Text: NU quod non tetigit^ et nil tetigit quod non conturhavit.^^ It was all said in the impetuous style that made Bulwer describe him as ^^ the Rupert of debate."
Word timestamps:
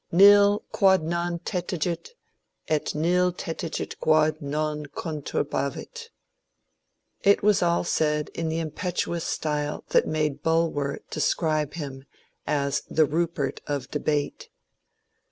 NU 0.11 0.57
quod 0.71 1.03
non 1.03 1.37
tetigit^ 1.37 2.09
et 2.67 2.95
nil 2.95 3.31
tetigit 3.31 3.99
quod 3.99 4.41
non 4.41 4.87
conturhavit.^^ 4.87 6.07
It 7.21 7.43
was 7.43 7.61
all 7.61 7.83
said 7.83 8.29
in 8.33 8.49
the 8.49 8.57
impetuous 8.57 9.25
style 9.27 9.83
that 9.89 10.07
made 10.07 10.41
Bulwer 10.41 11.01
describe 11.11 11.75
him 11.75 12.05
as 12.47 12.81
^^ 12.81 12.83
the 12.89 13.05
Rupert 13.05 13.61
of 13.67 13.91
debate." 13.91 14.49